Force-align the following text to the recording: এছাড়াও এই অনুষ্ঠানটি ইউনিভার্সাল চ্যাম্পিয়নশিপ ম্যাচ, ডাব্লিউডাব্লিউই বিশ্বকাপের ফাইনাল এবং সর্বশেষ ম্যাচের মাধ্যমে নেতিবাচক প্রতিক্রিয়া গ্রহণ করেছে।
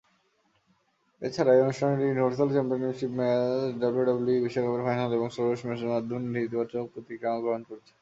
এছাড়াও 1.21 1.55
এই 1.55 1.61
অনুষ্ঠানটি 1.65 2.03
ইউনিভার্সাল 2.05 2.49
চ্যাম্পিয়নশিপ 2.55 3.11
ম্যাচ, 3.19 3.41
ডাব্লিউডাব্লিউই 3.81 4.43
বিশ্বকাপের 4.45 4.85
ফাইনাল 4.87 5.09
এবং 5.17 5.27
সর্বশেষ 5.37 5.61
ম্যাচের 5.67 5.91
মাধ্যমে 5.93 6.27
নেতিবাচক 6.35 6.85
প্রতিক্রিয়া 6.93 7.43
গ্রহণ 7.43 7.61
করেছে। 7.69 7.93